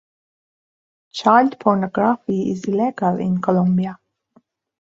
Child 1.11 1.59
pornography 1.59 2.49
is 2.49 2.65
illegal 2.65 3.19
in 3.19 3.39
Colombia. 3.39 3.99